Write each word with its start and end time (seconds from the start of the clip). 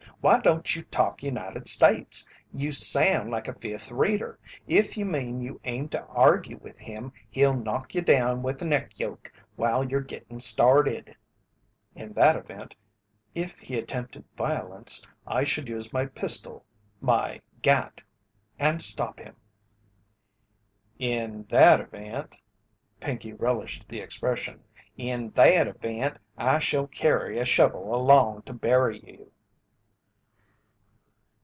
"Why 0.23 0.39
don't 0.39 0.75
you 0.75 0.83
talk 0.83 1.23
United 1.23 1.67
States? 1.67 2.29
You 2.51 2.71
sound 2.73 3.31
like 3.31 3.47
a 3.47 3.55
Fifth 3.55 3.89
Reader. 3.89 4.37
If 4.67 4.95
you 4.95 5.03
mean 5.03 5.41
you 5.41 5.59
aim 5.63 5.89
to 5.89 6.05
argue 6.05 6.57
with 6.57 6.77
him, 6.77 7.11
he'll 7.31 7.55
knock 7.55 7.95
you 7.95 8.03
down 8.03 8.43
with 8.43 8.61
a 8.61 8.65
neck 8.67 8.99
yoke 8.99 9.31
while 9.55 9.83
you're 9.83 9.99
gittin' 10.03 10.39
started." 10.39 11.15
"In 11.95 12.13
that 12.13 12.35
event, 12.35 12.75
if 13.33 13.57
he 13.57 13.79
attempted 13.79 14.23
violence, 14.37 15.03
I 15.25 15.43
should 15.43 15.67
use 15.67 15.91
my 15.91 16.05
pistol 16.05 16.65
my 16.99 17.41
'gat' 17.63 18.03
and 18.59 18.79
stop 18.79 19.19
him." 19.19 19.35
"In 20.99 21.45
that 21.49 21.81
event," 21.81 22.39
Pinkey 22.99 23.33
relished 23.33 23.89
the 23.89 23.99
expression, 24.01 24.61
"in 24.97 25.31
that 25.31 25.67
event 25.67 26.19
I 26.37 26.59
shall 26.59 26.85
carry 26.85 27.39
a 27.39 27.43
shovel 27.45 27.91
along 27.95 28.43
to 28.43 28.53
bury 28.53 28.99
you." 28.99 29.31